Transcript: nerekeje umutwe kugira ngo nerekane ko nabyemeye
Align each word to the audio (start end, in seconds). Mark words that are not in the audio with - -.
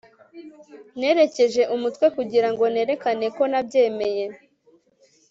nerekeje 0.99 1.61
umutwe 1.75 2.05
kugira 2.15 2.47
ngo 2.53 2.63
nerekane 2.73 3.27
ko 3.35 3.43
nabyemeye 3.51 4.25